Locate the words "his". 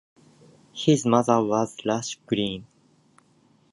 0.73-1.05